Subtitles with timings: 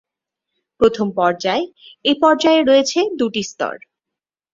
[0.81, 1.63] প্রথম পর্যায়:
[2.05, 3.75] এ পর্যায়ে রয়েছে দু'টি স্তর।